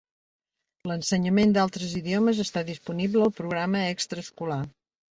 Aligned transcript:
L'ensenyament 0.91 1.53
d'altres 1.59 1.95
idiomes 2.01 2.41
està 2.47 2.65
disponible 2.73 3.25
al 3.29 3.37
programa 3.41 3.87
extraescolar. 3.95 4.63